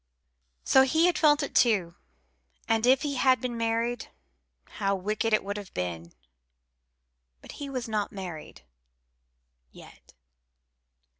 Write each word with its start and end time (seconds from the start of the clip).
So 0.63 0.81
he 0.81 1.05
had 1.05 1.19
felt 1.19 1.43
it 1.43 1.53
too; 1.53 1.93
and 2.67 2.87
if 2.87 3.03
he 3.03 3.17
had 3.17 3.39
been 3.39 3.55
married, 3.55 4.07
how 4.65 4.95
wicked 4.95 5.31
it 5.31 5.43
would 5.43 5.57
have 5.57 5.71
been! 5.75 6.13
But 7.39 7.51
he 7.61 7.69
was 7.69 7.87
not 7.87 8.11
married 8.11 8.63
yet. 9.71 10.15